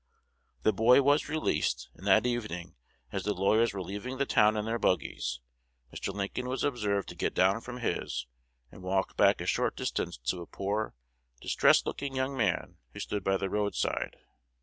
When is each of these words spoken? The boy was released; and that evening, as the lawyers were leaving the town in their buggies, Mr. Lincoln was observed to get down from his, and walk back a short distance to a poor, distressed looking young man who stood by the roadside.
The 0.63 0.73
boy 0.73 1.03
was 1.03 1.29
released; 1.29 1.91
and 1.93 2.07
that 2.07 2.25
evening, 2.25 2.73
as 3.11 3.21
the 3.21 3.35
lawyers 3.35 3.71
were 3.71 3.83
leaving 3.83 4.17
the 4.17 4.25
town 4.25 4.57
in 4.57 4.65
their 4.65 4.79
buggies, 4.79 5.41
Mr. 5.93 6.11
Lincoln 6.11 6.47
was 6.49 6.63
observed 6.63 7.07
to 7.09 7.15
get 7.15 7.35
down 7.35 7.61
from 7.61 7.81
his, 7.81 8.25
and 8.71 8.81
walk 8.81 9.15
back 9.15 9.41
a 9.41 9.45
short 9.45 9.75
distance 9.75 10.17
to 10.17 10.41
a 10.41 10.47
poor, 10.47 10.95
distressed 11.39 11.85
looking 11.85 12.15
young 12.15 12.35
man 12.35 12.77
who 12.93 12.99
stood 12.99 13.23
by 13.23 13.37
the 13.37 13.47
roadside. 13.47 14.17